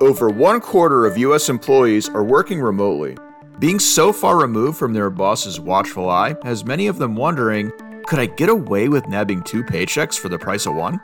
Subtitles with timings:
[0.00, 1.50] Over one quarter of U.S.
[1.50, 3.18] employees are working remotely.
[3.58, 7.70] Being so far removed from their boss's watchful eye has many of them wondering
[8.06, 11.02] could I get away with nabbing two paychecks for the price of one?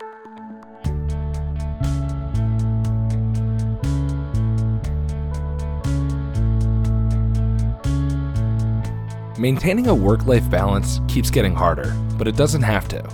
[9.38, 13.06] Maintaining a work life balance keeps getting harder, but it doesn't have to.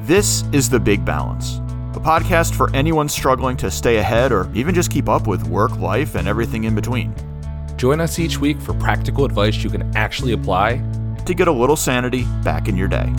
[0.00, 1.60] This is The Big Balance,
[2.00, 5.76] a podcast for anyone struggling to stay ahead or even just keep up with work,
[5.78, 7.14] life, and everything in between.
[7.76, 10.82] Join us each week for practical advice you can actually apply
[11.26, 13.12] to get a little sanity back in your day.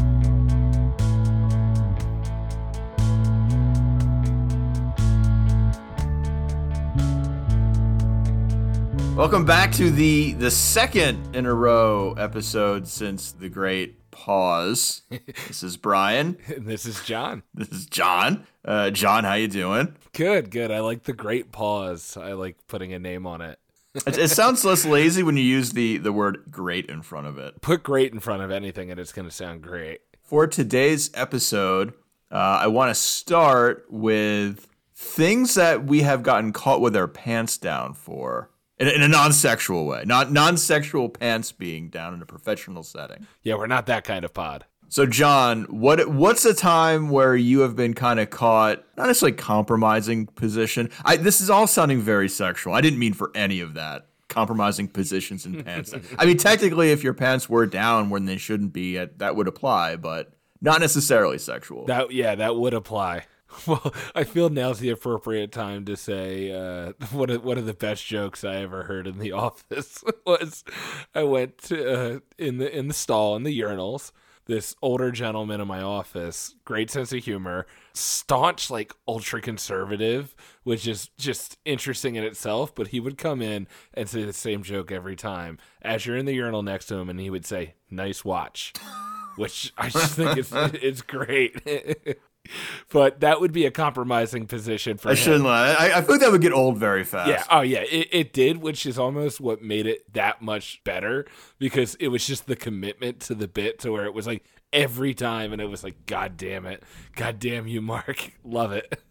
[9.16, 15.02] Welcome back to the the second in a row episode since the great pause.
[15.48, 16.38] this is Brian.
[16.58, 17.44] this is John.
[17.54, 18.46] This is John.
[18.64, 19.96] Uh, John, how you doing?
[20.14, 20.72] Good, good.
[20.72, 22.18] I like the great pause.
[22.18, 23.60] I like putting a name on it.
[24.06, 27.38] it, it, sounds less lazy when you use the the word great in front of
[27.38, 27.62] it.
[27.62, 30.02] Put great in front of anything, and it's going to sound great.
[30.24, 31.94] For today's episode,
[32.32, 37.58] uh, I want to start with things that we have gotten caught with our pants
[37.58, 38.50] down for
[38.82, 43.28] in a, in a non-sexual way, not non-sexual pants being down in a professional setting.
[43.44, 44.66] Yeah, we're not that kind of pod.
[44.90, 49.38] So, John, what what's a time where you have been kind of caught, not necessarily
[49.38, 50.90] compromising position?
[51.06, 52.74] I, this is all sounding very sexual.
[52.74, 54.08] I didn't mean for any of that.
[54.28, 55.94] Compromising positions in pants.
[56.20, 59.96] I mean, technically, if your pants were down when they shouldn't be, that would apply,
[59.96, 61.86] but not necessarily sexual.
[61.86, 63.26] That yeah, that would apply.
[63.68, 67.74] Well, I feel now's the appropriate time to say uh, one of one of the
[67.74, 70.64] best jokes I ever heard in the office was
[71.14, 74.12] I went to uh, in the in the stall in the urinals.
[74.46, 80.88] This older gentleman in my office, great sense of humor, staunch like ultra conservative, which
[80.88, 82.74] is just interesting in itself.
[82.74, 86.26] But he would come in and say the same joke every time as you're in
[86.26, 88.74] the urinal next to him, and he would say, "Nice watch."
[89.38, 91.62] which I just think it's it's great.
[92.90, 95.10] But that would be a compromising position for.
[95.10, 95.18] I him.
[95.18, 95.74] shouldn't lie.
[95.74, 97.30] I, I feel like that would get old very fast.
[97.30, 97.44] Yeah.
[97.50, 97.82] Oh yeah.
[97.82, 101.26] It, it did, which is almost what made it that much better
[101.60, 104.44] because it was just the commitment to the bit to where it was like
[104.74, 106.84] every time, and it was like, God damn it,
[107.16, 109.02] God damn you, Mark, love it.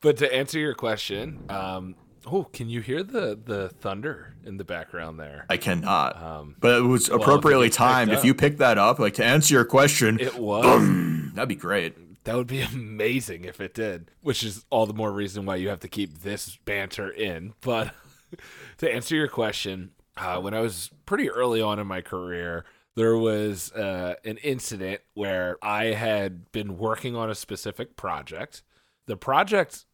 [0.00, 1.94] but to answer your question, um,
[2.24, 5.44] Oh, can you hear the the thunder in the background there?
[5.50, 6.22] I cannot.
[6.22, 8.12] Um, but it was appropriately well, timed.
[8.12, 10.64] If you pick that up, like to answer your question, it was.
[10.64, 11.96] Boom, that'd be great.
[12.24, 15.68] That would be amazing if it did, which is all the more reason why you
[15.68, 17.54] have to keep this banter in.
[17.60, 17.94] But
[18.78, 23.16] to answer your question, uh, when I was pretty early on in my career, there
[23.16, 28.62] was uh, an incident where I had been working on a specific project.
[29.06, 29.86] The project,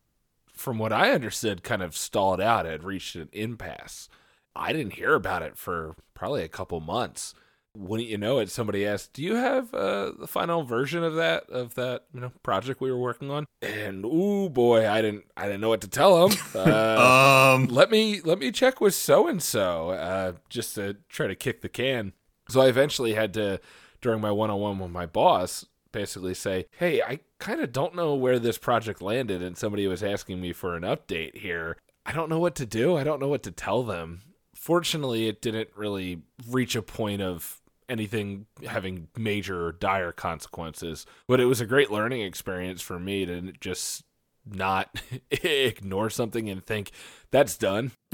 [0.52, 4.08] from what I understood, kind of stalled out, had reached an impasse.
[4.56, 7.34] I didn't hear about it for probably a couple months
[7.78, 11.48] wouldn't you know it, somebody asked, "Do you have uh, the final version of that
[11.48, 15.44] of that you know project we were working on?" And oh boy, I didn't I
[15.44, 16.38] didn't know what to tell them.
[16.58, 21.36] Uh, um, let me let me check with so and so just to try to
[21.36, 22.12] kick the can.
[22.48, 23.60] So I eventually had to,
[24.00, 27.94] during my one on one with my boss, basically say, "Hey, I kind of don't
[27.94, 31.76] know where this project landed, and somebody was asking me for an update here.
[32.06, 32.96] I don't know what to do.
[32.96, 34.22] I don't know what to tell them."
[34.54, 41.06] Fortunately, it didn't really reach a point of anything having major dire consequences.
[41.26, 44.04] But it was a great learning experience for me to just
[44.46, 45.00] not
[45.30, 46.90] ignore something and think
[47.30, 47.92] that's done.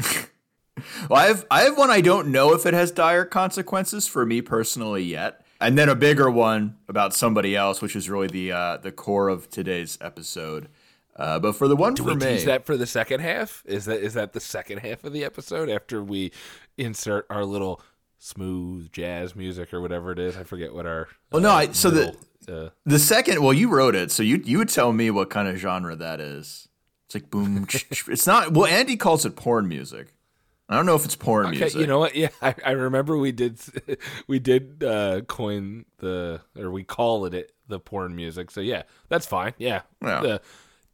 [1.08, 4.24] well, I have I have one I don't know if it has dire consequences for
[4.24, 5.40] me personally yet.
[5.60, 9.28] And then a bigger one about somebody else, which is really the uh, the core
[9.28, 10.68] of today's episode.
[11.16, 13.62] Uh, but for the one Do for me, that for the second half?
[13.66, 16.32] Is that is that the second half of the episode after we
[16.76, 17.80] insert our little
[18.18, 20.36] smooth jazz music or whatever it is.
[20.36, 21.08] I forget what our.
[21.32, 22.16] Well, no, I, so middle,
[22.46, 23.42] the uh, the second.
[23.42, 26.20] Well, you wrote it, so you you would tell me what kind of genre that
[26.20, 26.68] is.
[27.06, 27.66] It's like boom.
[27.90, 28.52] it's not.
[28.52, 30.14] Well, Andy calls it porn music.
[30.68, 31.80] I don't know if it's porn okay, music.
[31.80, 32.16] You know what?
[32.24, 33.60] Yeah, I, I remember we did
[34.26, 38.50] we did uh, coin the or we call it, it the porn music.
[38.50, 39.52] So yeah, that's fine.
[39.58, 39.82] Yeah.
[40.02, 40.20] yeah.
[40.20, 40.40] The,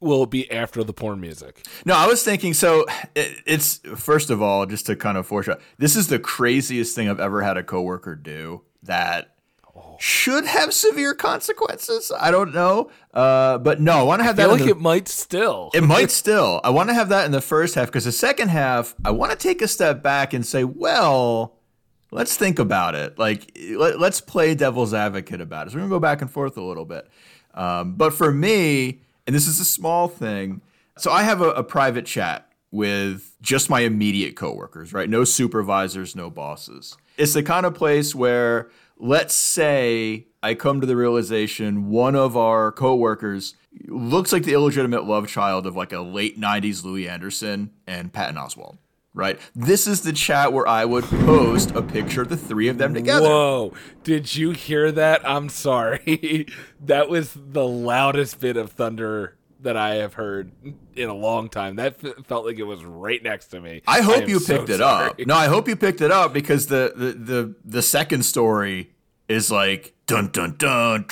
[0.00, 1.64] will it be after the porn music?
[1.84, 2.54] No, I was thinking.
[2.54, 6.94] So it, it's first of all, just to kind of foreshadow, this is the craziest
[6.94, 9.36] thing I've ever had a coworker do that
[9.76, 9.96] oh.
[10.00, 12.10] should have severe consequences.
[12.18, 14.50] I don't know, uh, but no, I want to have I that.
[14.50, 15.70] Like the, it might still.
[15.74, 16.60] it might still.
[16.64, 19.32] I want to have that in the first half because the second half, I want
[19.32, 21.56] to take a step back and say, well.
[22.12, 23.20] Let's think about it.
[23.20, 25.70] Like, let, us play devil's advocate about it.
[25.70, 27.06] So we're gonna go back and forth a little bit.
[27.54, 30.60] Um, but for me, and this is a small thing.
[30.98, 35.08] So I have a, a private chat with just my immediate coworkers, right?
[35.08, 36.96] No supervisors, no bosses.
[37.16, 42.36] It's the kind of place where, let's say, I come to the realization one of
[42.36, 43.54] our coworkers
[43.86, 48.36] looks like the illegitimate love child of like a late 90s Louie Anderson and Patton
[48.36, 48.78] Oswalt
[49.14, 49.38] right?
[49.54, 52.94] This is the chat where I would post a picture of the three of them
[52.94, 53.26] together.
[53.28, 53.72] Whoa.
[54.04, 55.28] Did you hear that?
[55.28, 56.46] I'm sorry.
[56.84, 60.52] that was the loudest bit of thunder that I have heard
[60.94, 61.76] in a long time.
[61.76, 63.82] That f- felt like it was right next to me.
[63.86, 65.10] I hope I you picked so it sorry.
[65.10, 65.18] up.
[65.26, 68.92] No, I hope you picked it up because the the the, the second story
[69.28, 71.06] is like dun dun dun.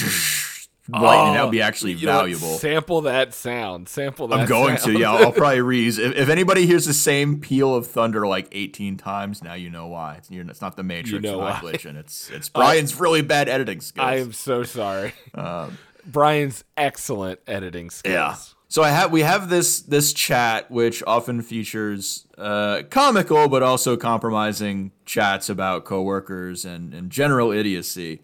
[0.88, 1.30] Lightning.
[1.30, 2.58] Oh, that would be actually valuable.
[2.58, 3.88] Sample that sound.
[3.88, 4.40] Sample that.
[4.40, 4.94] I'm going sound.
[4.94, 5.00] to.
[5.00, 5.98] Yeah, I'll, I'll probably reuse.
[5.98, 9.86] If, if, anybody hears the same peal of thunder like 18 times, now you know
[9.86, 10.16] why.
[10.16, 11.12] It's, it's not the Matrix.
[11.12, 11.52] You know why.
[11.52, 11.96] Glitching.
[12.08, 14.06] It's it's Brian's really bad editing skills.
[14.06, 15.12] I am so sorry.
[15.34, 18.12] Um, Brian's excellent editing skills.
[18.12, 18.36] Yeah.
[18.68, 23.96] So I have we have this this chat which often features uh, comical but also
[23.96, 28.20] compromising chats about coworkers and, and general idiocy.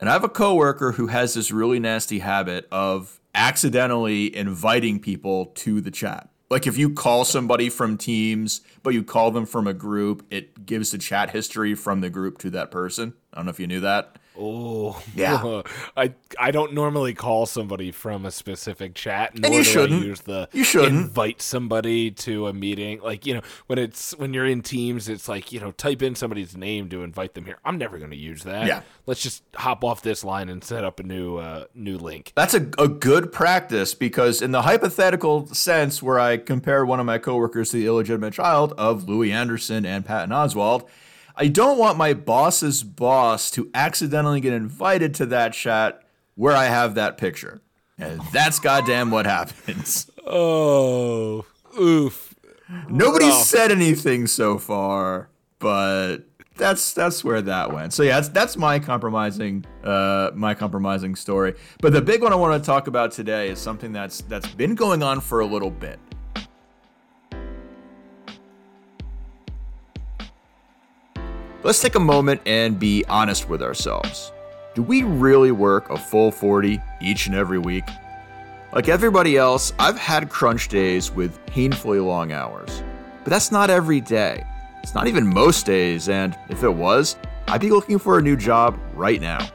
[0.00, 5.46] And I have a coworker who has this really nasty habit of accidentally inviting people
[5.46, 6.28] to the chat.
[6.50, 10.66] Like if you call somebody from Teams, but you call them from a group, it
[10.66, 13.14] gives the chat history from the group to that person.
[13.32, 14.18] I don't know if you knew that.
[14.38, 15.62] Oh, yeah.
[15.96, 20.04] I I don't normally call somebody from a specific chat, nor and you shouldn't.
[20.04, 23.00] Use the you shouldn't invite somebody to a meeting.
[23.00, 26.14] Like you know, when it's when you're in Teams, it's like you know, type in
[26.14, 27.58] somebody's name to invite them here.
[27.64, 28.66] I'm never going to use that.
[28.66, 32.32] Yeah, let's just hop off this line and set up a new uh, new link.
[32.34, 37.06] That's a a good practice because in the hypothetical sense where I compare one of
[37.06, 40.88] my coworkers to the illegitimate child of Louie Anderson and Patton Oswalt
[41.36, 46.02] I don't want my boss's boss to accidentally get invited to that chat
[46.36, 47.60] where I have that picture.
[47.98, 50.10] And that's goddamn what happens.
[50.26, 51.44] Oh,
[51.78, 52.34] oof.
[52.88, 55.28] Nobody said anything so far,
[55.58, 56.18] but
[56.56, 57.92] that's that's where that went.
[57.92, 61.54] So yeah, that's that's my compromising uh my compromising story.
[61.82, 64.74] But the big one I want to talk about today is something that's that's been
[64.74, 65.98] going on for a little bit.
[71.64, 74.32] Let's take a moment and be honest with ourselves.
[74.74, 77.84] Do we really work a full 40 each and every week?
[78.74, 82.82] Like everybody else, I've had crunch days with painfully long hours.
[83.22, 84.44] But that's not every day.
[84.82, 87.16] It's not even most days, and if it was,
[87.48, 89.48] I'd be looking for a new job right now.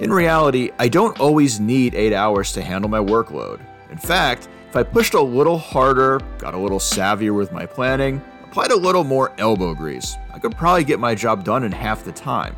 [0.00, 3.60] In reality, I don't always need 8 hours to handle my workload.
[3.90, 8.20] In fact, if I pushed a little harder, got a little savvier with my planning,
[8.48, 12.02] applied a little more elbow grease, I could probably get my job done in half
[12.02, 12.56] the time.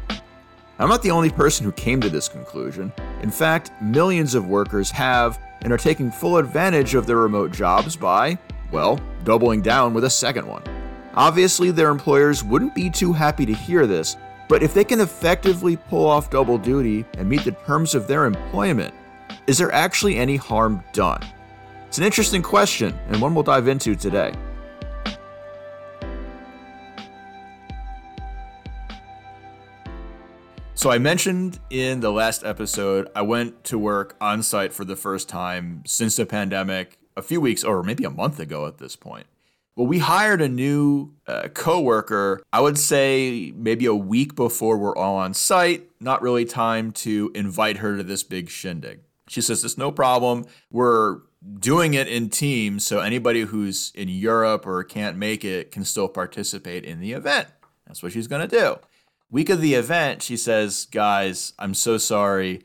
[0.79, 2.93] I'm not the only person who came to this conclusion.
[3.23, 7.97] In fact, millions of workers have and are taking full advantage of their remote jobs
[7.97, 8.39] by,
[8.71, 10.63] well, doubling down with a second one.
[11.15, 14.17] Obviously, their employers wouldn't be too happy to hear this,
[14.49, 18.27] but if they can effectively pull off double duty and meet the terms of their
[18.27, 18.95] employment,
[19.49, 21.21] is there actually any harm done?
[21.89, 24.33] It's an interesting question, and one we'll dive into today.
[30.81, 34.97] So I mentioned in the last episode, I went to work on site for the
[34.97, 38.97] first time since the pandemic a few weeks or maybe a month ago at this
[38.97, 39.27] point.
[39.77, 44.97] Well, we hired a new uh, coworker, I would say maybe a week before we're
[44.97, 49.01] all on site, not really time to invite her to this big shindig.
[49.29, 50.47] She says, It's no problem.
[50.71, 51.19] We're
[51.59, 56.09] doing it in teams, so anybody who's in Europe or can't make it can still
[56.09, 57.49] participate in the event.
[57.87, 58.79] That's what she's going to do.
[59.31, 62.63] Week of the event, she says, Guys, I'm so sorry.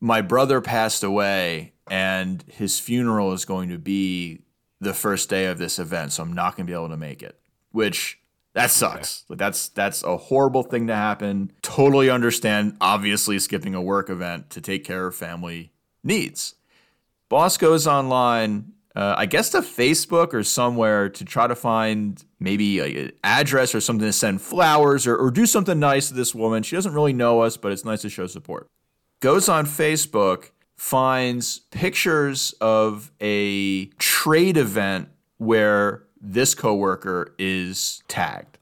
[0.00, 4.42] My brother passed away, and his funeral is going to be
[4.80, 7.22] the first day of this event, so I'm not going to be able to make
[7.22, 7.38] it.
[7.72, 8.20] Which
[8.54, 9.24] that sucks.
[9.28, 11.52] Like that's that's a horrible thing to happen.
[11.62, 12.76] Totally understand.
[12.80, 15.72] Obviously, skipping a work event to take care of family
[16.02, 16.54] needs.
[17.28, 22.80] Boss goes online uh, I guess to Facebook or somewhere to try to find maybe
[22.80, 26.64] an address or something to send flowers or, or do something nice to this woman.
[26.64, 28.66] She doesn't really know us, but it's nice to show support.
[29.20, 38.58] Goes on Facebook, finds pictures of a trade event where this coworker is tagged.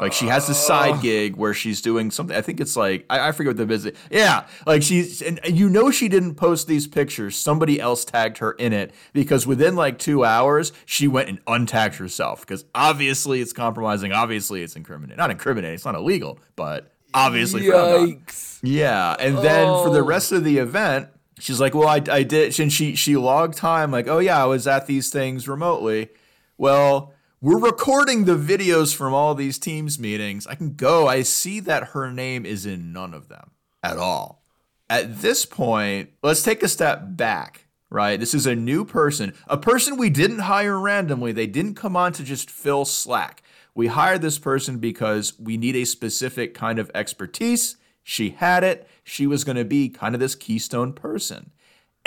[0.00, 1.02] Like she has a side oh.
[1.02, 2.36] gig where she's doing something.
[2.36, 3.98] I think it's like I, I forget what the business.
[4.10, 7.36] Yeah, like she's and you know she didn't post these pictures.
[7.36, 11.96] Somebody else tagged her in it because within like two hours she went and untagged
[11.96, 14.12] herself because obviously it's compromising.
[14.12, 15.16] Obviously it's incriminating.
[15.16, 15.74] Not incriminating.
[15.74, 17.62] It's not illegal, but obviously.
[17.62, 18.60] Yikes.
[18.62, 19.84] Yeah, and then oh.
[19.84, 20.06] for the oh.
[20.06, 20.64] rest of the oh.
[20.64, 24.42] event, she's like, "Well, I, I did." And she she logged time like, "Oh yeah,
[24.42, 26.10] I was at these things remotely."
[26.56, 30.46] Well, we're recording the videos from all these teams meetings.
[30.48, 31.06] I can go.
[31.06, 34.42] I see that her name is in none of them at all.
[34.90, 38.18] At this point, let's take a step back, right?
[38.18, 41.30] This is a new person, a person we didn't hire randomly.
[41.30, 43.42] They didn't come on to just fill slack.
[43.72, 47.76] We hired this person because we need a specific kind of expertise.
[48.02, 48.88] She had it.
[49.04, 51.52] She was going to be kind of this keystone person.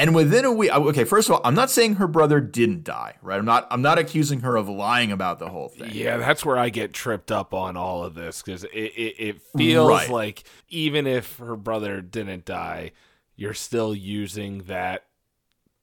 [0.02, 3.18] And within a week, okay, first of all, I'm not saying her brother didn't die,
[3.22, 3.38] right?
[3.38, 5.92] I'm not I'm not accusing her of lying about the whole thing.
[5.94, 9.42] Yeah, that's where I get tripped up on all of this because it, it, it,
[9.56, 10.10] feels right.
[10.10, 12.94] like even if her brother didn't die,
[13.36, 15.06] you're still using that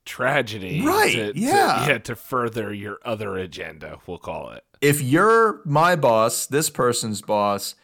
[0.05, 1.85] tragedy right to, yeah.
[1.85, 6.71] To, yeah to further your other agenda we'll call it if you're my boss this
[6.71, 7.75] person's boss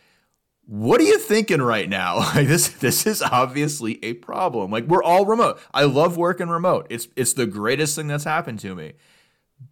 [0.66, 2.16] what are you thinking right now?
[2.34, 4.70] Like this this is obviously a problem.
[4.70, 5.60] Like we're all remote.
[5.72, 6.86] I love working remote.
[6.90, 8.94] It's it's the greatest thing that's happened to me.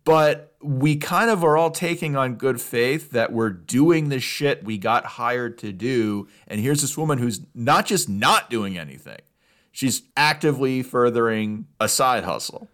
[0.05, 4.65] But we kind of are all taking on good faith that we're doing the shit
[4.65, 6.29] we got hired to do.
[6.47, 9.21] And here's this woman who's not just not doing anything.
[9.71, 12.69] She's actively furthering a side hustle.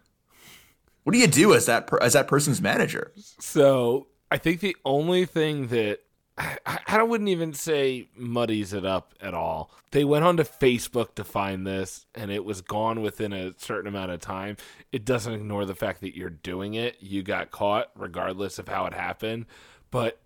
[1.03, 3.11] What do you do as that per, as that person's manager?
[3.39, 6.01] So, I think the only thing that
[6.39, 9.71] I, I wouldn't even say muddies it up at all.
[9.91, 14.11] They went onto Facebook to find this, and it was gone within a certain amount
[14.11, 14.55] of time.
[14.91, 16.97] It doesn't ignore the fact that you're doing it.
[17.01, 19.47] You got caught, regardless of how it happened.
[19.91, 20.21] But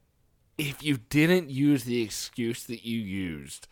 [0.57, 3.67] if you didn't use the excuse that you used,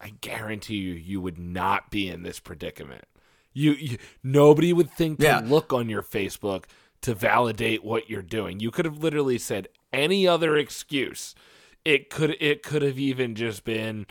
[0.00, 3.04] I guarantee you, you would not be in this predicament.
[3.52, 5.42] You, you nobody would think to yeah.
[5.44, 6.64] look on your Facebook
[7.02, 8.58] to validate what you're doing.
[8.58, 11.36] You could have literally said any other excuse
[11.84, 14.06] it could it could have even just been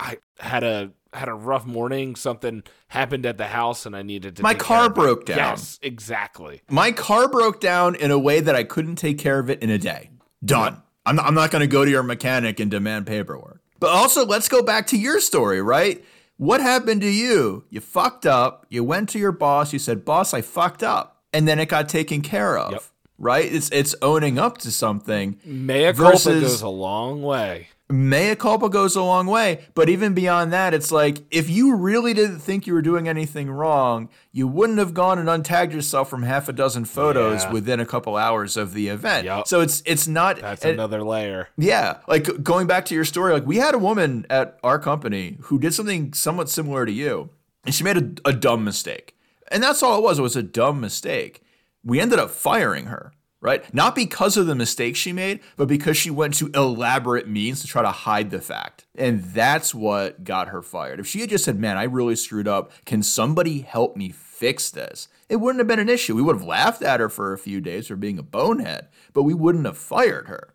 [0.00, 2.16] I had a had a rough morning.
[2.16, 4.42] Something happened at the house, and I needed to.
[4.42, 5.38] My car broke down.
[5.38, 6.62] Yes, exactly.
[6.68, 9.70] My car broke down in a way that I couldn't take care of it in
[9.70, 10.10] a day.
[10.44, 10.82] Done.
[11.04, 13.60] I'm not, I'm not going to go to your mechanic and demand paperwork.
[13.80, 16.04] But also, let's go back to your story, right?
[16.36, 17.64] What happened to you?
[17.70, 18.66] You fucked up.
[18.70, 19.72] You went to your boss.
[19.72, 22.72] You said, "Boss, I fucked up," and then it got taken care of.
[22.72, 22.82] Yep
[23.22, 23.50] right?
[23.50, 25.38] It's it's owning up to something.
[25.44, 27.68] Mea culpa goes a long way.
[27.88, 32.14] Mea culpa goes a long way, but even beyond that, it's like if you really
[32.14, 36.22] didn't think you were doing anything wrong, you wouldn't have gone and untagged yourself from
[36.22, 37.52] half a dozen photos yeah.
[37.52, 39.26] within a couple hours of the event.
[39.26, 39.46] Yep.
[39.46, 41.48] So it's it's not that's another layer.
[41.56, 45.36] Yeah, like going back to your story, like we had a woman at our company
[45.42, 47.30] who did something somewhat similar to you,
[47.64, 49.16] and she made a, a dumb mistake,
[49.48, 50.18] and that's all it was.
[50.18, 51.41] It was a dumb mistake
[51.84, 53.72] we ended up firing her, right?
[53.74, 57.66] Not because of the mistake she made, but because she went to elaborate means to
[57.66, 58.86] try to hide the fact.
[58.94, 61.00] And that's what got her fired.
[61.00, 64.70] If she had just said, man, I really screwed up, can somebody help me fix
[64.70, 65.08] this?
[65.28, 66.14] It wouldn't have been an issue.
[66.14, 69.22] We would have laughed at her for a few days for being a bonehead, but
[69.24, 70.54] we wouldn't have fired her.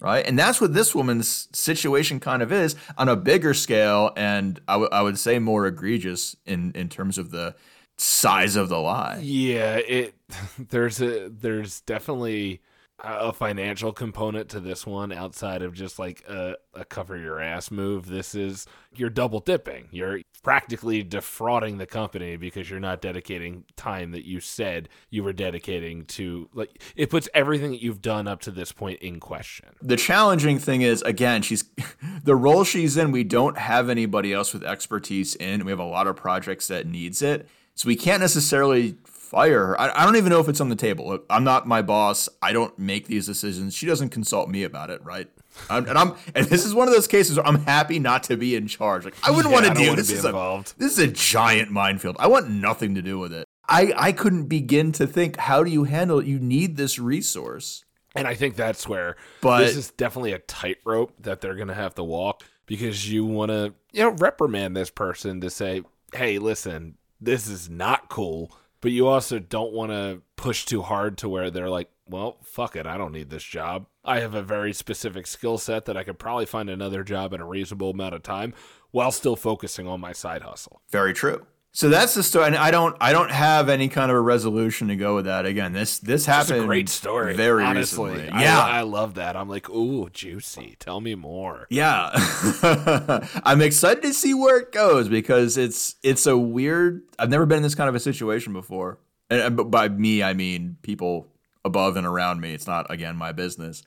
[0.00, 0.26] Right.
[0.26, 4.10] And that's what this woman's situation kind of is on a bigger scale.
[4.16, 7.54] And I, w- I would say more egregious in, in terms of the
[7.98, 9.20] size of the lie.
[9.22, 10.14] Yeah, it
[10.58, 12.60] there's a there's definitely
[13.04, 17.70] a financial component to this one outside of just like a, a, cover your ass
[17.70, 18.06] move.
[18.06, 19.88] This is you're double dipping.
[19.90, 25.32] You're practically defrauding the company because you're not dedicating time that you said you were
[25.32, 29.70] dedicating to like it puts everything that you've done up to this point in question.
[29.80, 31.64] The challenging thing is again, she's
[32.22, 35.64] the role she's in, we don't have anybody else with expertise in.
[35.64, 37.48] We have a lot of projects that needs it.
[37.74, 39.80] So we can't necessarily fire her.
[39.80, 41.08] I, I, don't even know if it's on the table.
[41.08, 42.28] Look, I'm not my boss.
[42.42, 43.74] I don't make these decisions.
[43.74, 45.28] She doesn't consult me about it, right?
[45.70, 48.36] I'm, and I'm and this is one of those cases where I'm happy not to
[48.36, 49.04] be in charge.
[49.04, 49.96] Like I wouldn't yeah, want to deal.
[49.96, 50.10] this.
[50.10, 50.74] Is involved.
[50.76, 52.16] a, this is a giant minefield.
[52.18, 53.46] I want nothing to do with it.
[53.68, 56.26] I I couldn't begin to think how do you handle it.
[56.26, 57.84] You need this resource.
[58.14, 61.74] And I think that's where but, this is definitely a tightrope that they're going to
[61.74, 66.38] have to walk because you want to, you know, reprimand this person to say, "Hey,
[66.38, 71.28] listen, this is not cool." But you also don't want to push too hard to
[71.28, 73.86] where they're like, well, fuck it, I don't need this job.
[74.04, 77.40] I have a very specific skill set that I could probably find another job in
[77.40, 78.54] a reasonable amount of time
[78.90, 80.82] while still focusing on my side hustle.
[80.90, 81.46] Very true.
[81.74, 84.88] So that's the story, and I don't, I don't have any kind of a resolution
[84.88, 85.46] to go with that.
[85.46, 86.66] Again, this, this happened.
[86.66, 88.10] great story, very honestly.
[88.12, 88.42] Recently.
[88.42, 89.36] Yeah, I, I, love that.
[89.36, 90.76] I'm like, ooh, juicy.
[90.78, 91.66] Tell me more.
[91.70, 92.10] Yeah,
[93.44, 97.04] I'm excited to see where it goes because it's, it's a weird.
[97.18, 98.98] I've never been in this kind of a situation before,
[99.30, 101.28] and by me, I mean people
[101.64, 102.52] above and around me.
[102.52, 103.82] It's not again my business.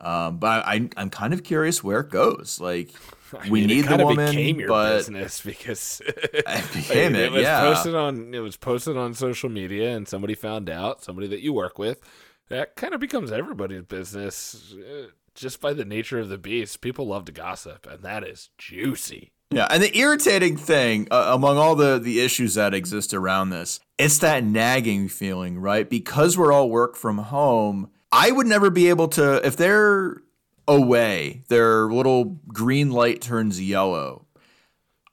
[0.00, 2.60] Um, but I, I'm kind of curious where it goes.
[2.60, 2.90] Like,
[3.34, 7.26] I we mean, need the woman, became your but business because it became it.
[7.26, 7.60] it was yeah.
[7.60, 11.02] posted on it was posted on social media, and somebody found out.
[11.02, 12.00] Somebody that you work with
[12.48, 16.80] that kind of becomes everybody's business uh, just by the nature of the beast.
[16.80, 19.32] People love to gossip, and that is juicy.
[19.50, 23.78] Yeah, and the irritating thing uh, among all the the issues that exist around this,
[23.98, 25.88] it's that nagging feeling, right?
[25.88, 30.22] Because we're all work from home, I would never be able to if they're
[30.68, 34.26] away, their little green light turns yellow.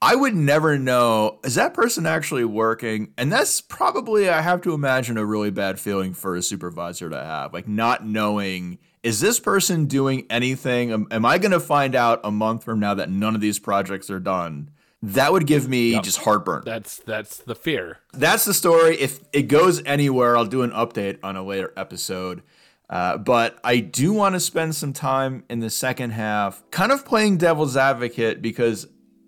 [0.01, 3.13] I would never know is that person actually working?
[3.17, 7.17] And that's probably I have to imagine a really bad feeling for a supervisor to
[7.17, 10.91] have, like not knowing is this person doing anything?
[10.91, 13.59] Am, am I going to find out a month from now that none of these
[13.59, 14.71] projects are done?
[15.01, 16.03] That would give me yep.
[16.03, 16.63] just heartburn.
[16.65, 17.99] That's that's the fear.
[18.13, 18.97] That's the story.
[18.97, 22.41] If it goes anywhere, I'll do an update on a later episode.
[22.89, 27.05] Uh, but I do want to spend some time in the second half, kind of
[27.05, 28.87] playing devil's advocate because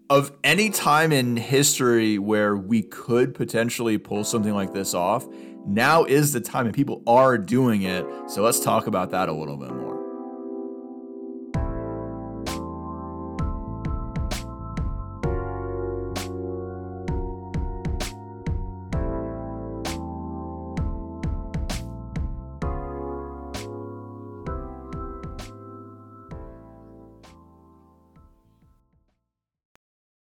[0.09, 5.25] of any time in history where we could potentially pull something like this off,
[5.65, 8.05] now is the time and people are doing it.
[8.27, 9.94] So let's talk about that a little bit more.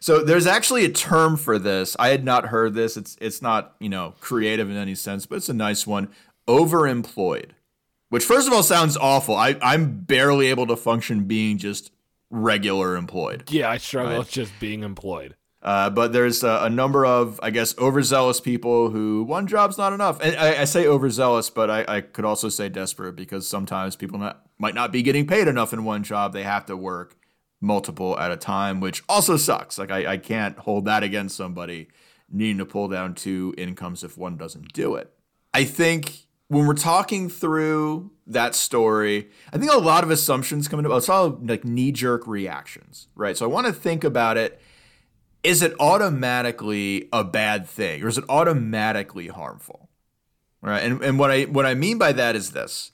[0.07, 1.97] So there's actually a term for this.
[1.99, 2.97] I had not heard this.
[2.97, 6.11] It's it's not, you know, creative in any sense, but it's a nice one.
[6.47, 7.51] Overemployed.
[8.11, 9.35] Which first of all sounds awful.
[9.35, 11.91] I, I'm barely able to function being just
[12.31, 13.51] regular employed.
[13.51, 14.19] Yeah, I struggle right?
[14.21, 15.35] with just being employed.
[15.61, 19.93] Uh, but there's a, a, number of, I guess, overzealous people who one job's not
[19.93, 20.21] enough.
[20.21, 24.21] And I, I say overzealous, but I, I, could also say desperate because sometimes people
[24.21, 26.33] not, might not be getting paid enough in one job.
[26.33, 27.17] They have to work
[27.61, 29.79] multiple at a time, which also sucks.
[29.79, 31.89] Like I, I can't hold that against somebody
[32.31, 35.13] needing to pull down two incomes if one doesn't do it.
[35.55, 40.79] I think when we're talking through that story, I think a lot of assumptions come
[40.79, 43.37] into it's all like knee jerk reactions, right?
[43.37, 44.61] So I want to think about it.
[45.43, 49.89] Is it automatically a bad thing or is it automatically harmful?
[50.61, 50.83] Right.
[50.83, 52.91] And, and what I what I mean by that is this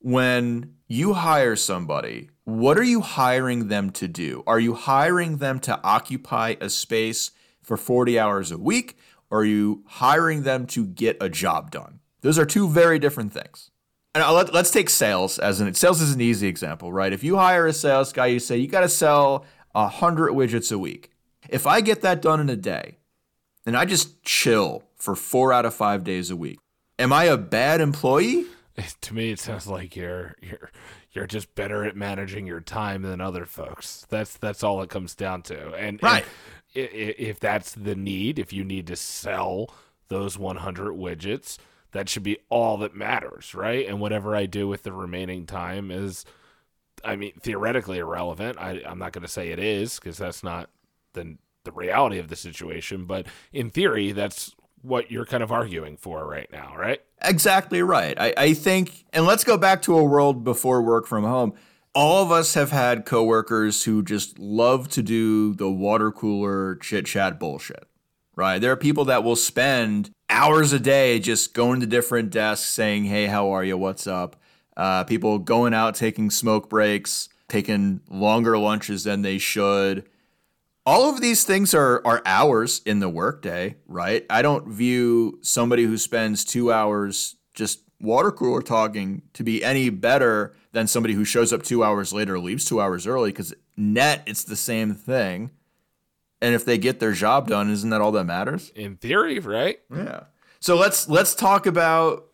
[0.00, 4.42] when you hire somebody, what are you hiring them to do?
[4.46, 7.30] Are you hiring them to occupy a space
[7.62, 8.96] for 40 hours a week?
[9.30, 12.00] Or are you hiring them to get a job done?
[12.22, 13.70] Those are two very different things.
[14.14, 17.12] And let, us take sales as an sales is an easy example, right?
[17.12, 20.72] If you hire a sales guy, you say you got to sell a hundred widgets
[20.72, 21.12] a week.
[21.48, 22.98] If I get that done in a day,
[23.64, 26.58] and I just chill for four out of five days a week,
[26.98, 28.46] am I a bad employee?
[29.00, 30.70] to me, it sounds like you're you're
[31.12, 34.06] you're just better at managing your time than other folks.
[34.08, 35.72] That's that's all it comes down to.
[35.74, 36.24] And right,
[36.74, 39.74] and if that's the need, if you need to sell
[40.08, 41.58] those 100 widgets,
[41.92, 43.86] that should be all that matters, right?
[43.86, 46.24] And whatever I do with the remaining time is,
[47.04, 48.58] I mean, theoretically irrelevant.
[48.58, 50.70] I, I'm not going to say it is because that's not
[51.14, 55.96] the the reality of the situation, but in theory, that's what you're kind of arguing
[55.96, 57.00] for right now, right?
[57.22, 58.18] Exactly right.
[58.18, 61.52] I, I think, and let's go back to a world before work from home.
[61.94, 67.06] All of us have had coworkers who just love to do the water cooler chit
[67.06, 67.88] chat bullshit,
[68.36, 68.58] right?
[68.58, 73.04] There are people that will spend hours a day just going to different desks saying,
[73.04, 73.76] hey, how are you?
[73.76, 74.36] What's up?
[74.76, 80.08] Uh, people going out taking smoke breaks, taking longer lunches than they should
[80.86, 84.24] all of these things are are hours in the workday, right?
[84.30, 89.90] I don't view somebody who spends two hours just water cooler talking to be any
[89.90, 94.22] better than somebody who shows up two hours later leaves two hours early because net
[94.26, 95.50] it's the same thing.
[96.42, 98.70] And if they get their job done, isn't that all that matters?
[98.74, 99.78] In theory, right?
[99.94, 100.24] Yeah.
[100.58, 102.26] So let's let's talk about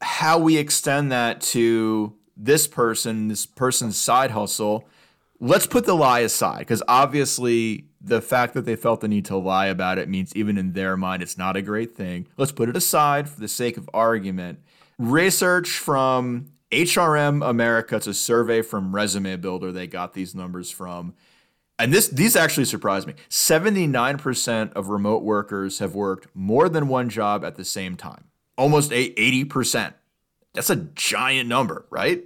[0.00, 4.88] how we extend that to this person, this person's side hustle.
[5.40, 9.36] Let's put the lie aside because obviously the fact that they felt the need to
[9.36, 12.26] lie about it means even in their mind it's not a great thing.
[12.36, 14.60] Let's put it aside for the sake of argument.
[14.98, 19.72] Research from HRM America, it's a survey from Resume Builder.
[19.72, 21.14] They got these numbers from.
[21.78, 23.14] And this these actually surprised me.
[23.28, 28.24] 79% of remote workers have worked more than one job at the same time.
[28.56, 29.94] Almost 80%.
[30.52, 32.24] That's a giant number, right?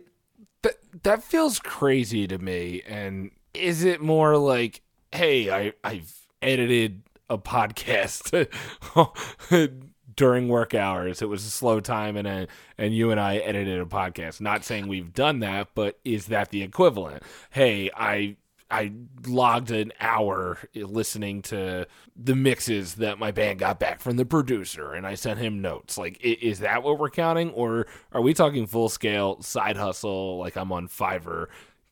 [0.63, 2.83] That that feels crazy to me.
[2.87, 4.83] And is it more like
[5.15, 8.49] hey, I I've edited a podcast
[10.17, 11.23] during work hours.
[11.23, 14.41] It was a slow time, and a, and you and I edited a podcast.
[14.41, 17.23] Not saying we've done that, but is that the equivalent?
[17.51, 18.37] Hey, I
[18.71, 18.93] I
[19.27, 24.95] logged an hour listening to the mixes that my band got back from the producer
[24.95, 25.97] and I sent him notes.
[25.99, 27.51] Like, is that what we're counting?
[27.51, 30.39] Or are we talking full scale side hustle?
[30.39, 31.49] Like, I'm on Fiverr,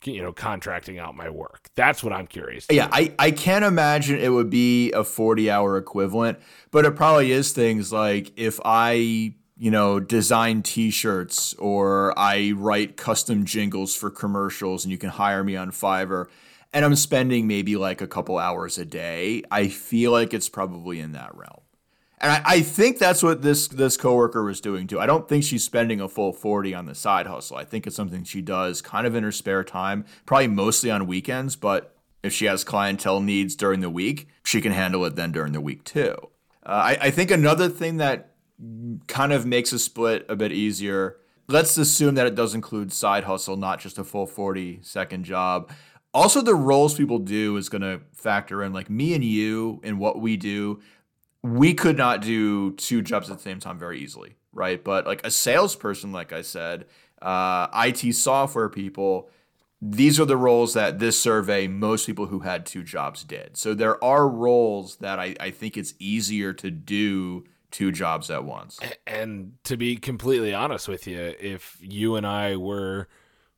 [0.06, 1.68] you know, contracting out my work.
[1.74, 2.66] That's what I'm curious.
[2.70, 6.38] Yeah, I, I can't imagine it would be a 40 hour equivalent,
[6.70, 12.96] but it probably is things like if I you know, design t-shirts or I write
[12.96, 16.26] custom jingles for commercials and you can hire me on Fiverr
[16.72, 21.00] and I'm spending maybe like a couple hours a day, I feel like it's probably
[21.00, 21.60] in that realm.
[22.22, 25.00] And I, I, think that's what this this coworker was doing too.
[25.00, 27.56] I don't think she's spending a full 40 on the side hustle.
[27.56, 31.08] I think it's something she does kind of in her spare time, probably mostly on
[31.08, 35.32] weekends, but if she has clientele needs during the week, she can handle it then
[35.32, 36.14] during the week too.
[36.64, 38.32] Uh, I, I think another thing that
[39.08, 41.16] kind of makes a split a bit easier.
[41.48, 45.72] Let's assume that it does include side hustle, not just a full 40 second job.
[46.14, 48.72] Also, the roles people do is going to factor in.
[48.72, 50.80] Like me and you and what we do,
[51.42, 54.82] we could not do two jobs at the same time very easily, right?
[54.82, 56.86] But like a salesperson, like I said,
[57.20, 59.28] uh, IT software people,
[59.80, 63.56] these are the roles that this survey, most people who had two jobs did.
[63.56, 68.44] So there are roles that I, I think it's easier to do two jobs at
[68.44, 68.78] once.
[69.06, 73.08] And to be completely honest with you, if you and I were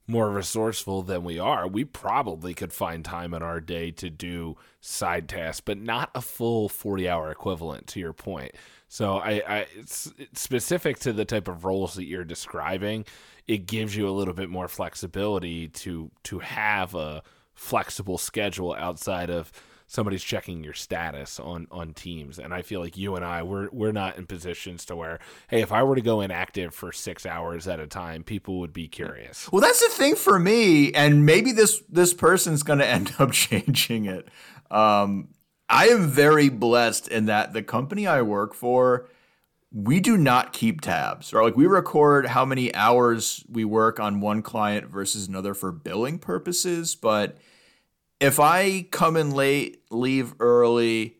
[0.07, 4.57] more resourceful than we are, we probably could find time in our day to do
[4.81, 8.53] side tasks, but not a full 40 hour equivalent to your point.
[8.89, 13.07] So I, I it's, it's specific to the type of roles that you're describing,
[13.47, 17.23] it gives you a little bit more flexibility to to have a
[17.55, 19.53] flexible schedule outside of
[19.87, 22.39] somebody's checking your status on on teams.
[22.39, 25.19] And i feel like you and i we're we're not in positions to where
[25.49, 28.73] hey if i were to go inactive for six hours at a time people would
[28.73, 29.51] be curious.
[29.53, 33.33] Well that's the thing for me and maybe this this person's going to end up
[33.33, 34.29] changing it.
[34.71, 35.29] Um,
[35.69, 39.09] i am very blessed in that the company i work for
[39.75, 44.21] we do not keep tabs or like we record how many hours we work on
[44.21, 47.39] one client versus another for billing purposes but
[48.21, 51.17] if I come in late, leave early,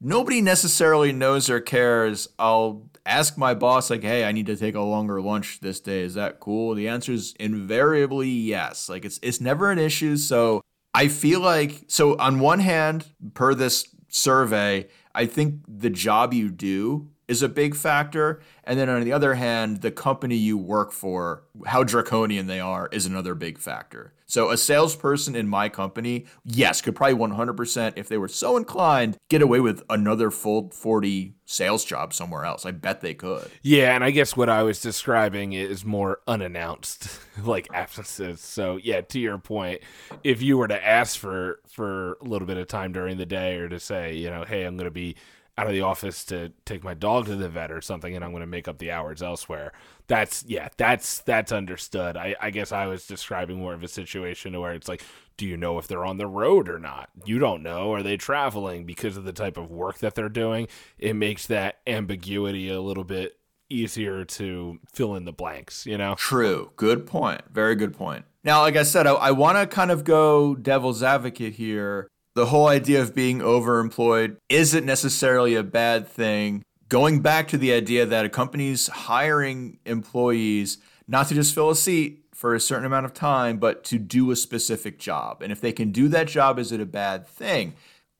[0.00, 2.28] nobody necessarily knows or cares.
[2.38, 6.00] I'll ask my boss, like, hey, I need to take a longer lunch this day.
[6.00, 6.74] Is that cool?
[6.74, 8.88] The answer is invariably yes.
[8.88, 10.16] Like it's it's never an issue.
[10.16, 10.62] So
[10.94, 16.50] I feel like so on one hand, per this survey, I think the job you
[16.50, 18.40] do is a big factor.
[18.64, 22.88] And then on the other hand, the company you work for, how draconian they are,
[22.92, 24.12] is another big factor.
[24.26, 29.18] So a salesperson in my company, yes, could probably 100%, if they were so inclined,
[29.28, 32.64] get away with another full 40 sales job somewhere else.
[32.64, 33.50] I bet they could.
[33.60, 37.10] Yeah, and I guess what I was describing is more unannounced,
[37.42, 38.40] like absences.
[38.40, 39.82] So yeah, to your point,
[40.24, 43.56] if you were to ask for for a little bit of time during the day,
[43.56, 45.16] or to say, you know, hey, I'm going to be
[45.58, 48.30] out of the office to take my dog to the vet or something and I'm
[48.30, 49.72] going to make up the hours elsewhere.
[50.06, 52.16] That's yeah, that's that's understood.
[52.16, 55.02] I, I guess I was describing more of a situation where it's like,
[55.36, 57.10] do you know if they're on the road or not?
[57.24, 57.92] You don't know.
[57.92, 60.68] Are they traveling because of the type of work that they're doing?
[60.98, 63.38] It makes that ambiguity a little bit
[63.68, 66.14] easier to fill in the blanks, you know?
[66.14, 66.70] True.
[66.76, 67.42] Good point.
[67.50, 68.24] Very good point.
[68.44, 72.46] Now, like I said, I, I want to kind of go devil's advocate here the
[72.46, 76.64] whole idea of being overemployed isn't necessarily a bad thing.
[76.88, 81.76] Going back to the idea that a company's hiring employees not to just fill a
[81.76, 85.42] seat for a certain amount of time, but to do a specific job.
[85.42, 87.74] And if they can do that job, is it a bad thing?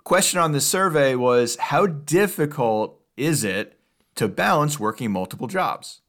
[0.05, 3.79] Question on the survey was how difficult is it
[4.17, 6.03] to balance working multiple jobs?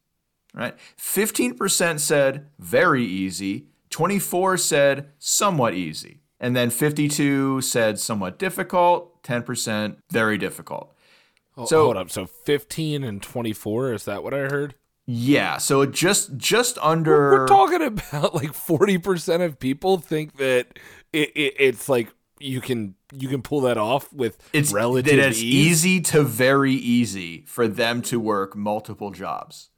[0.53, 0.75] Right?
[0.97, 6.22] 15% said very easy, 24 said somewhat easy.
[6.43, 10.93] And then 52 said somewhat difficult, 10% very difficult.
[11.55, 12.11] Oh, so hold up.
[12.11, 14.75] So 15 and 24, is that what I heard?
[15.05, 20.67] Yeah, so just just under We're talking about like 40% of people think that
[21.13, 25.39] it, it, it's like you can you can pull that off with it's relative it's
[25.39, 25.85] ease.
[25.85, 29.69] easy to very easy for them to work multiple jobs.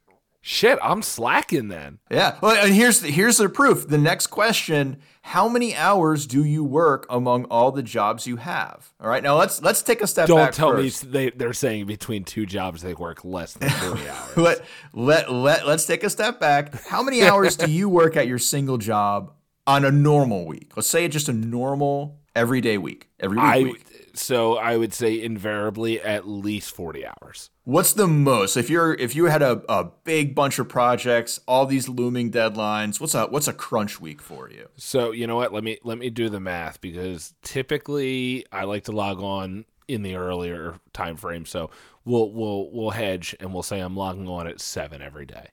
[0.47, 1.97] Shit, I'm slacking then.
[2.12, 2.38] Yeah.
[2.39, 3.88] Well, and here's the, here's the proof.
[3.88, 8.93] The next question: How many hours do you work among all the jobs you have?
[9.01, 9.23] All right.
[9.23, 10.36] Now let's let's take a step back.
[10.38, 11.03] Don't tell first.
[11.03, 14.38] me they they're saying between two jobs they work less than 40 hours.
[14.38, 14.62] let
[14.93, 16.79] let let let's take a step back.
[16.86, 19.34] How many hours do you work at your single job
[19.65, 20.73] on a normal week?
[20.75, 23.10] Let's say it's just a normal everyday week.
[23.19, 23.43] Every week.
[23.43, 24.12] I week.
[24.13, 27.49] so I would say invariably at least 40 hours.
[27.65, 28.58] What's the most?
[28.58, 33.01] If you're if you had a, a big bunch of projects, all these looming deadlines,
[33.01, 34.69] what's a what's a crunch week for you?
[34.78, 35.51] So you know what?
[35.51, 40.04] Let me let me do the math because typically I like to log on in
[40.04, 41.45] the earlier time frame.
[41.47, 41.71] So
[42.06, 45.47] we'll we'll we'll hedge and we'll say I'm logging on at seven every day,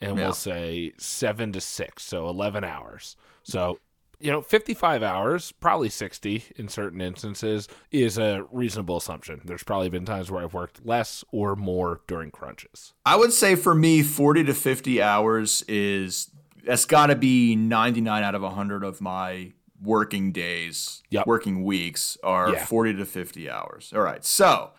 [0.00, 0.24] and Yeah.
[0.26, 3.16] we'll say seven to six, so eleven hours.
[3.42, 3.80] So
[4.22, 9.40] you know, 55 hours, probably 60 in certain instances, is a reasonable assumption.
[9.44, 12.94] There's probably been times where I've worked less or more during crunches.
[13.04, 16.30] I would say for me, 40 to 50 hours is
[16.64, 21.26] that's got to be 99 out of 100 of my working days, Yep.
[21.26, 22.64] working weeks are Yeah.
[22.64, 23.92] 40 to 50 hours.
[23.92, 24.24] All right.
[24.24, 24.70] So,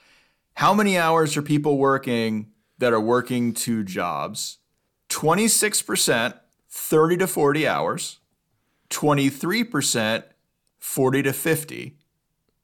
[0.56, 4.60] how many hours are people working that are working two jobs?
[5.10, 6.36] 26%,
[6.70, 8.20] 30 to 40 hours.
[8.94, 10.24] 23%,
[10.80, 11.98] 40 to 50.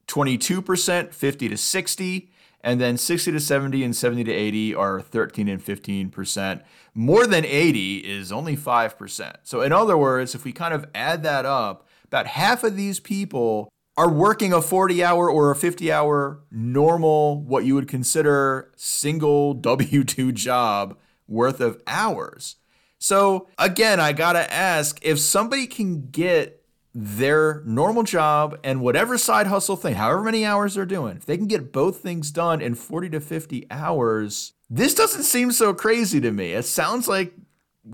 [0.08, 5.48] 22%, 50 to 60, and then 60 to 70 and 70 to 80 are 13
[5.48, 6.62] and 15%.
[6.94, 9.36] More than 80 is only 5%.
[9.44, 13.00] So, in other words, if we kind of add that up, about half of these
[13.00, 18.72] people are working a 40 hour or a 50 hour normal, what you would consider
[18.76, 22.56] single W 2 job worth of hours.
[23.00, 29.48] So, again, I gotta ask if somebody can get their normal job and whatever side
[29.48, 32.76] hustle thing, however many hours they're doing, if they can get both things done in
[32.76, 36.52] 40 to 50 hours, this doesn't seem so crazy to me.
[36.52, 37.34] It sounds like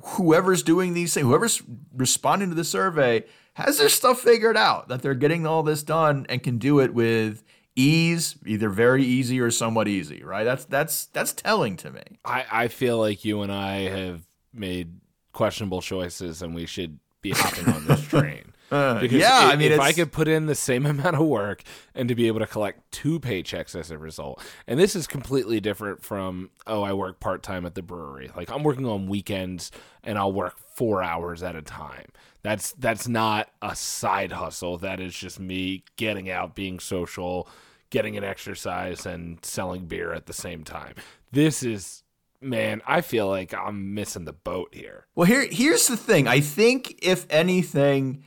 [0.04, 1.62] whoever's doing these things, whoever's
[1.94, 6.26] responding to the survey, has their stuff figured out, that they're getting all this done
[6.30, 7.44] and can do it with
[7.76, 10.44] ease, either very easy or somewhat easy, right?
[10.44, 12.02] That's that's that's telling to me.
[12.24, 14.22] I, I feel like you and I have
[14.56, 15.00] made
[15.34, 18.54] questionable choices and we should be hopping on this train.
[18.72, 21.26] Uh, Because yeah, i- I mean, if I could put in the same amount of
[21.28, 21.62] work
[21.94, 25.60] and to be able to collect two paychecks as a result, and this is completely
[25.60, 28.32] different from oh, I work part time at the brewery.
[28.36, 29.72] Like I'm working on weekends
[30.04, 32.08] and I'll work four hours at a time.
[32.42, 34.78] That's that's not a side hustle.
[34.80, 37.48] That is just me getting out, being social,
[37.92, 40.96] getting an exercise, and selling beer at the same time.
[41.32, 42.04] This is
[42.46, 45.08] man, I feel like I'm missing the boat here.
[45.16, 46.28] Well, here here's the thing.
[46.28, 48.24] I think if anything,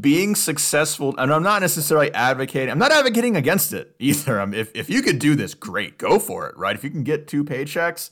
[0.00, 2.70] being successful, and I'm not necessarily advocating.
[2.70, 4.40] I'm not advocating against it either.
[4.40, 6.56] I'm, if if you could do this, great, go for it.
[6.56, 6.74] Right?
[6.76, 8.10] If you can get two paychecks,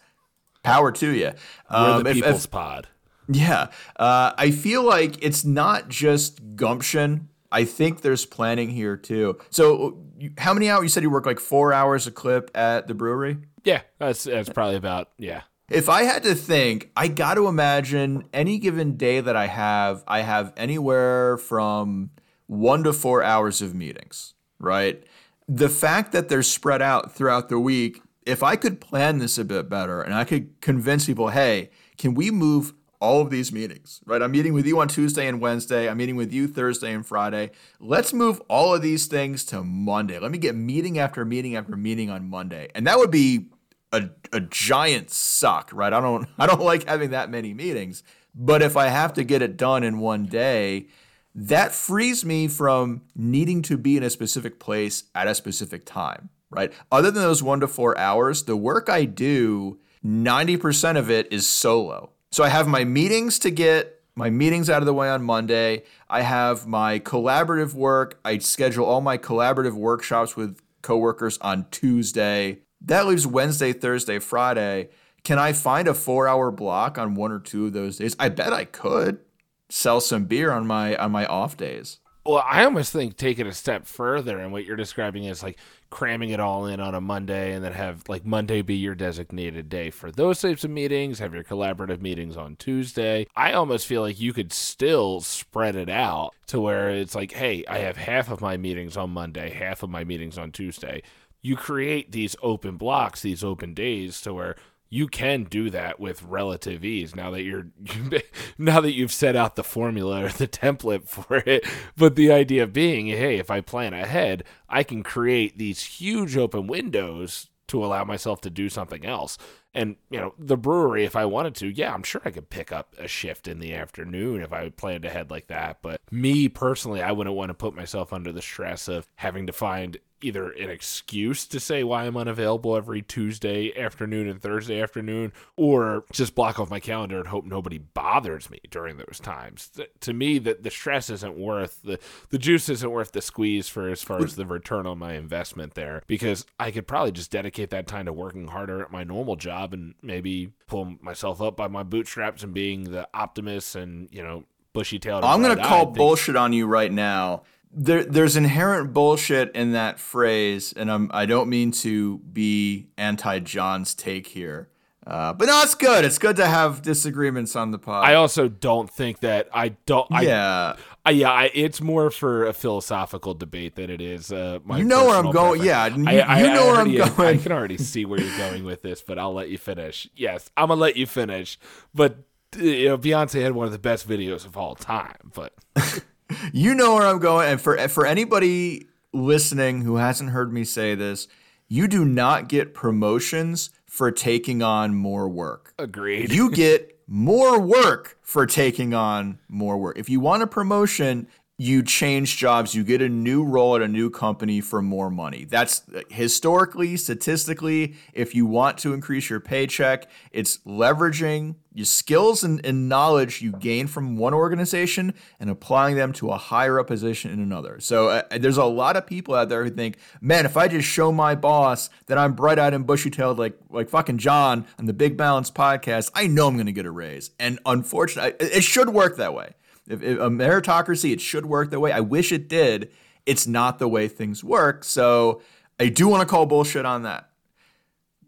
[0.62, 1.32] power to you.
[1.70, 2.88] We're Um, the if- if- people's pod.
[3.28, 3.68] yeah.
[3.96, 7.28] Uh, I feel like it's not just gumption.
[7.50, 9.38] I think there's planning here too.
[9.50, 10.84] So, you, how many hours?
[10.84, 13.36] You said you work like four hours a clip at the brewery.
[13.64, 15.42] Yeah, that's that's probably about yeah.
[15.70, 20.04] If I had to think, I got to imagine any given day that I have,
[20.06, 22.10] I have anywhere from
[22.46, 25.02] one to four hours of meetings, right?
[25.48, 29.44] The fact that they're spread out throughout the week, if I could plan this a
[29.44, 34.00] bit better and I could convince people, hey, can we move all of these meetings,
[34.06, 34.22] right?
[34.22, 35.88] I'm meeting with you on Tuesday and Wednesday.
[35.88, 37.50] I'm meeting with you Thursday and Friday.
[37.80, 40.20] Let's move all of these things to Monday.
[40.20, 42.68] Let me get meeting after meeting after meeting on Monday.
[42.76, 43.46] And that would be
[43.92, 45.92] a, a giant suck, right?
[45.92, 48.02] I don't I don't like having that many meetings,
[48.34, 50.86] but if I have to get it done in one day,
[51.34, 56.28] that frees me from needing to be in a specific place at a specific time,
[56.50, 56.72] right?
[56.90, 61.46] Other than those 1 to 4 hours, the work I do, 90% of it is
[61.46, 62.10] solo.
[62.32, 65.84] So I have my meetings to get my meetings out of the way on Monday.
[66.08, 68.20] I have my collaborative work.
[68.24, 72.58] I schedule all my collaborative workshops with coworkers on Tuesday.
[72.86, 74.88] That leaves Wednesday, Thursday, Friday.
[75.24, 78.16] Can I find a 4-hour block on one or two of those days?
[78.18, 79.20] I bet I could
[79.68, 81.98] sell some beer on my on my off days.
[82.24, 85.58] Well, I almost think take it a step further, and what you're describing is like
[85.90, 89.68] cramming it all in on a Monday, and then have like Monday be your designated
[89.68, 91.18] day for those types of meetings.
[91.18, 93.26] Have your collaborative meetings on Tuesday.
[93.34, 97.64] I almost feel like you could still spread it out to where it's like, hey,
[97.66, 101.02] I have half of my meetings on Monday, half of my meetings on Tuesday.
[101.42, 104.56] You create these open blocks, these open days, to where
[104.88, 107.68] you can do that with relative ease now that you're
[108.58, 111.66] now that you've set out the formula or the template for it.
[111.96, 116.66] But the idea being hey if i plan ahead i can create these huge open
[116.66, 119.38] windows to allow myself to do something else
[119.74, 122.72] And, you know, the brewery, if I wanted to, yeah, I'm sure I could pick
[122.72, 125.78] up a shift in the afternoon if I planned ahead like that.
[125.80, 129.52] But me personally, I wouldn't want to put myself under the stress of having to
[129.52, 135.32] find either an excuse to say why I'm unavailable every Tuesday afternoon and Thursday afternoon,
[135.56, 139.72] or just block off my calendar and hope nobody bothers me during those times.
[140.00, 141.98] To me, that the stress isn't worth the
[142.30, 145.74] the juice isn't worth the squeeze for as far as the return on my investment
[145.74, 149.36] there, because I could probably just dedicate that time to working harder at my normal
[149.36, 154.22] job and maybe pull myself up by my bootstraps and being the optimist and you
[154.22, 155.24] know bushy tailed.
[155.24, 157.42] I'm going to call bullshit on you right now
[157.74, 163.38] there, there's inherent bullshit in that phrase, and I'm, I don't mean to be anti
[163.38, 164.68] John's take here.
[165.04, 166.04] Uh, but no, it's good.
[166.04, 168.04] It's good to have disagreements on the pod.
[168.04, 170.06] I also don't think that I don't.
[170.12, 171.30] I, yeah, I, yeah.
[171.30, 174.32] I, it's more for a philosophical debate than it is.
[174.32, 175.60] Uh, my you know where I'm going.
[175.60, 176.06] Preference.
[176.06, 177.38] Yeah, you, I, you know where I'm going.
[177.38, 180.08] I can already see where you're going with this, but I'll let you finish.
[180.14, 181.58] Yes, I'm gonna let you finish.
[181.92, 182.18] But
[182.56, 185.32] you know, Beyonce had one of the best videos of all time.
[185.34, 185.54] But
[186.52, 187.50] you know where I'm going.
[187.50, 191.26] And for for anybody listening who hasn't heard me say this,
[191.68, 195.74] you do not get promotions for taking on more work.
[195.78, 196.32] Agreed.
[196.32, 199.98] You get more work for taking on more work.
[199.98, 201.28] If you want a promotion,
[201.62, 205.44] you change jobs, you get a new role at a new company for more money.
[205.44, 212.64] That's historically, statistically, if you want to increase your paycheck, it's leveraging your skills and,
[212.66, 217.30] and, knowledge you gain from one organization and applying them to a higher up position
[217.30, 217.78] in another.
[217.80, 220.86] So uh, there's a lot of people out there who think, man, if I just
[220.86, 224.86] show my boss that I'm bright eyed and bushy tailed like like fucking John on
[224.86, 227.30] the Big Balance podcast, I know I'm going to get a raise.
[227.38, 229.54] And unfortunately, it should work that way.
[229.88, 231.92] If, if a meritocracy, it should work that way.
[231.92, 232.90] I wish it did.
[233.26, 234.84] It's not the way things work.
[234.84, 235.42] So
[235.78, 237.30] I do want to call bullshit on that.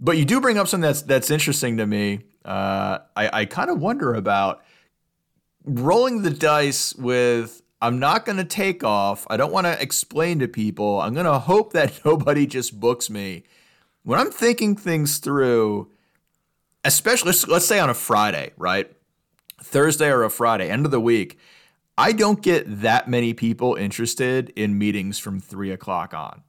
[0.01, 2.21] But you do bring up something that's that's interesting to me.
[2.45, 4.62] Uh, I, I kind of wonder about
[5.64, 9.27] rolling the dice with I'm not going to take off.
[9.31, 11.01] I don't want to explain to people.
[11.01, 13.45] I'm going to hope that nobody just books me.
[14.03, 15.90] When I'm thinking things through,
[16.83, 18.90] especially let's, let's say on a Friday, right?
[19.62, 21.38] Thursday or a Friday, end of the week,
[21.97, 26.43] I don't get that many people interested in meetings from three o'clock on.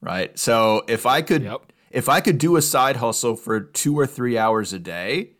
[0.00, 0.36] Right.
[0.38, 1.72] So if I could yep.
[1.90, 5.32] if I could do a side hustle for two or three hours a day,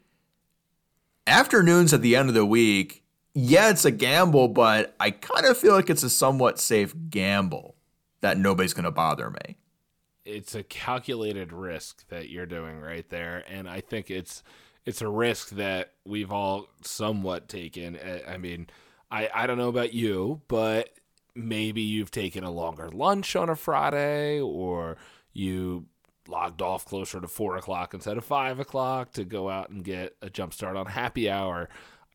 [1.27, 3.03] afternoons at the end of the week,
[3.35, 7.75] yeah, it's a gamble, but I kind of feel like it's a somewhat safe gamble
[8.21, 9.57] that nobody's gonna bother me.
[10.25, 13.43] It's a calculated risk that you're doing right there.
[13.49, 14.45] And I think it's
[14.85, 17.99] it's a risk that we've all somewhat taken.
[18.27, 18.69] I mean,
[19.11, 20.91] I I don't know about you, but
[21.35, 24.97] maybe you've taken a longer lunch on a Friday, or
[25.33, 25.87] you
[26.29, 30.17] logged off closer to four o'clock instead of five o'clock to go out and get
[30.23, 31.69] a jump start on happy hour.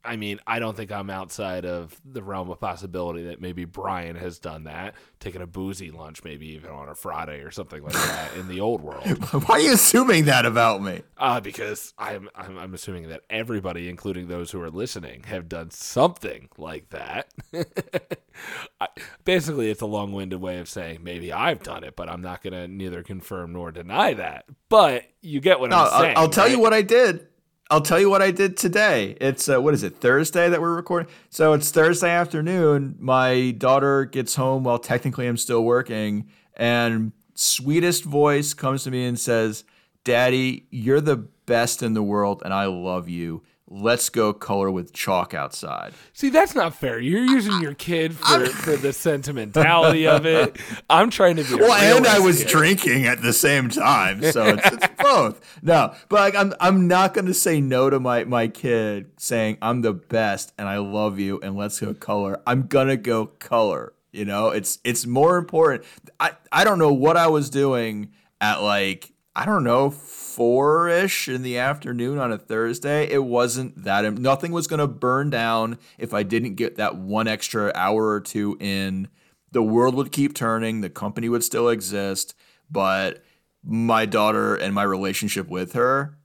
[0.08, 4.16] I mean, I don't think I'm outside of the realm of possibility that maybe Brian
[4.16, 7.92] has done that, taking a boozy lunch, maybe even on a Friday or something like
[7.92, 9.06] that in the old world.
[9.46, 11.02] Why are you assuming that about me?
[11.18, 15.72] Uh, because I'm, I'm, I'm assuming that everybody, including those who are listening, have done
[15.72, 17.28] something like that.
[18.80, 18.88] I,
[19.26, 22.54] basically, it's a long-winded way of saying maybe I've done it, but I'm not going
[22.54, 24.46] to neither confirm nor deny that.
[24.70, 26.16] But you get what I'm saying.
[26.16, 26.54] I'll, I'll tell right?
[26.54, 27.28] you what I did.
[27.70, 29.18] I'll tell you what I did today.
[29.20, 31.12] It's uh, what is it Thursday that we're recording?
[31.30, 32.96] So it's Thursday afternoon.
[32.98, 39.06] My daughter gets home while technically I'm still working, and sweetest voice comes to me
[39.06, 39.66] and says,
[40.06, 44.94] "Daddy, you're the best in the world, and I love you." Let's go color with
[44.94, 45.94] chalk outside.
[46.14, 47.00] See, that's not fair.
[47.00, 50.58] You're using your kid for, for the sentimentality of it.
[50.90, 54.68] I'm trying to be well, and I was drinking at the same time, so it's,
[54.72, 55.42] it's both.
[55.62, 59.58] No, but like, I'm I'm not going to say no to my my kid saying
[59.62, 62.42] I'm the best and I love you and let's go color.
[62.48, 63.94] I'm gonna go color.
[64.12, 65.84] You know, it's it's more important.
[66.20, 71.28] I I don't know what I was doing at like I don't know four ish
[71.28, 75.78] in the afternoon on a Thursday, it wasn't that nothing was going to burn down
[76.00, 79.10] if I didn't get that one extra hour or two in.
[79.52, 82.34] The world would keep turning, the company would still exist,
[82.70, 83.24] but
[83.64, 86.18] my daughter and my relationship with her,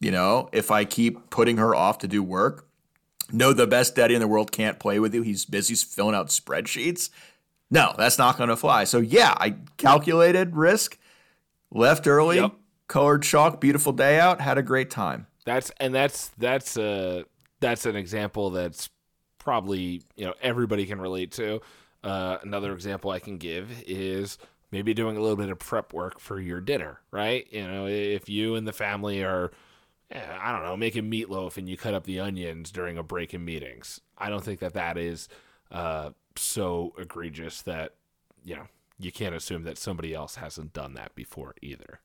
[0.00, 2.68] you know, if I keep putting her off to do work,
[3.30, 5.22] no, the best daddy in the world can't play with you.
[5.22, 7.10] He's busy filling out spreadsheets.
[7.70, 8.84] No, that's not going to fly.
[8.84, 10.98] So, yeah, I calculated risk,
[11.74, 12.54] left early, yep
[12.88, 15.26] colored chalk, beautiful day out, had a great time.
[15.44, 17.24] That's and that's that's a
[17.60, 18.88] that's an example that's
[19.38, 21.60] probably you know everybody can relate to.
[22.02, 24.38] Uh, another example I can give is
[24.70, 27.46] maybe doing a little bit of prep work for your dinner, right?
[27.50, 29.52] You know, if you and the family are,
[30.12, 33.44] I don't know, making meatloaf and you cut up the onions during a break in
[33.44, 35.28] meetings, I don't think that that is
[35.70, 37.94] uh, so egregious that,
[38.44, 38.66] you know,
[38.98, 42.00] you can't assume that somebody else hasn't done that before either.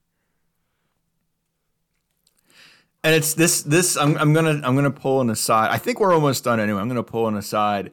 [3.03, 5.69] And it's this this I'm I'm gonna I'm gonna pull an aside.
[5.71, 6.81] I think we're almost done anyway.
[6.81, 7.91] I'm gonna pull an aside.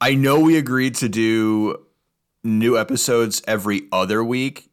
[0.00, 1.86] I know we agreed to do
[2.44, 4.68] new episodes every other week,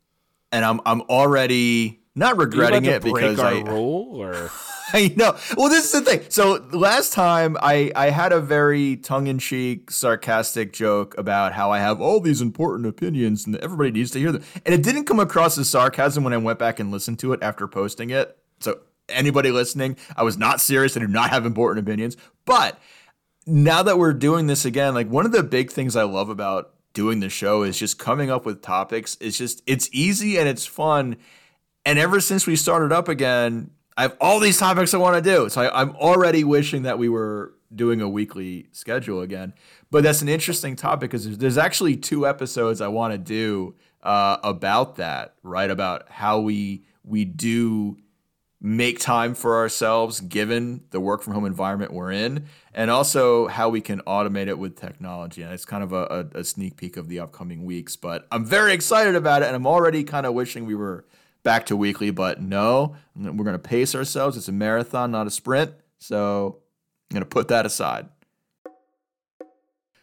[0.52, 4.52] and I'm I'm already not regretting it because I rule or
[4.94, 5.36] I know.
[5.58, 6.26] Well, this is the thing.
[6.30, 11.72] So last time I I had a very tongue in cheek, sarcastic joke about how
[11.72, 15.06] I have all these important opinions and everybody needs to hear them, and it didn't
[15.06, 18.38] come across as sarcasm when I went back and listened to it after posting it.
[18.60, 20.96] So anybody listening, I was not serious.
[20.96, 22.80] I do not have important opinions, but
[23.46, 26.74] now that we're doing this again, like one of the big things I love about
[26.94, 29.18] doing the show is just coming up with topics.
[29.20, 31.18] It's just it's easy and it's fun.
[31.86, 35.30] And ever since we started up again, I have all these topics I want to
[35.30, 35.50] do.
[35.50, 39.54] So I, am already wishing that we were doing a weekly schedule again.
[39.92, 43.76] But that's an interesting topic because there's, there's, actually two episodes I want to do
[44.02, 45.70] uh, about that, right?
[45.70, 47.98] About how we we do
[48.62, 53.68] make time for ourselves given the work from home environment we're in and also how
[53.68, 56.96] we can automate it with technology and it's kind of a, a, a, sneak peek
[56.96, 60.34] of the upcoming weeks but i'm very excited about it and i'm already kind of
[60.34, 61.04] wishing we were
[61.44, 65.32] back to weekly but no we're going to pace ourselves it's a marathon not a
[65.32, 66.60] sprint so
[67.10, 68.08] i'm going to put that aside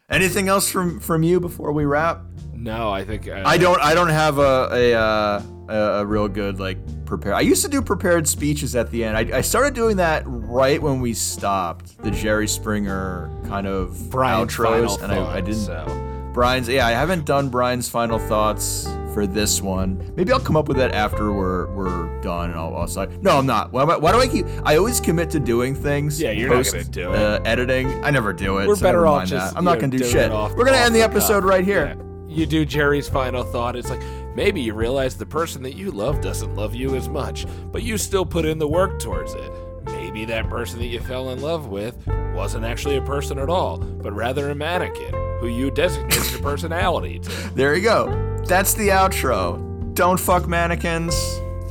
[0.08, 2.22] anything else from from you before we wrap
[2.54, 6.28] no i think uh, i don't i don't have a a, uh, a, a real
[6.28, 6.78] good like
[7.10, 7.34] prepare.
[7.34, 9.16] I used to do prepared speeches at the end.
[9.16, 14.54] I, I started doing that right when we stopped the Jerry Springer kind of Brian's
[14.54, 15.60] outros, and I, I, didn't.
[15.60, 16.30] So.
[16.32, 20.12] Brian's, yeah, I haven't done Brian's final thoughts for this one.
[20.16, 23.38] Maybe I'll come up with that after we're we're done, and I'll, I'll say, no,
[23.38, 23.72] I'm not.
[23.72, 24.46] Why, why, do I keep?
[24.64, 26.20] I always commit to doing things.
[26.20, 27.18] Yeah, you're post, not gonna do it.
[27.18, 28.68] Uh, editing, I never do it.
[28.68, 29.52] We're so better off just.
[29.52, 29.58] That.
[29.58, 30.30] I'm not gonna do shit.
[30.30, 31.96] Off, we're gonna end the episode right here.
[31.96, 32.04] Yeah.
[32.28, 33.74] You do Jerry's final thought.
[33.74, 34.00] It's like
[34.34, 37.98] Maybe you realize the person that you love doesn't love you as much, but you
[37.98, 39.52] still put in the work towards it.
[39.86, 43.78] Maybe that person that you fell in love with wasn't actually a person at all,
[43.78, 47.30] but rather a mannequin who you designated your personality to.
[47.54, 48.29] There you go.
[48.46, 49.94] That's the outro.
[49.94, 51.14] Don't fuck mannequins.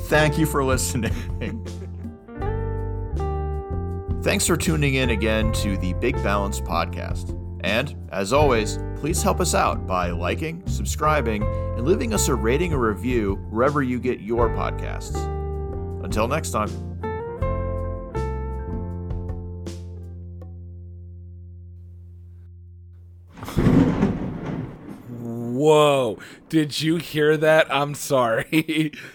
[0.07, 1.13] Thank you for listening.
[4.22, 7.36] Thanks for tuning in again to the Big Balance Podcast.
[7.63, 12.74] And, as always, please help us out by liking, subscribing, and leaving us a rating
[12.74, 15.15] or review wherever you get your podcasts.
[16.03, 16.88] Until next time.
[25.60, 26.18] Whoa.
[26.47, 27.68] Did you hear that?
[27.70, 28.93] I'm sorry.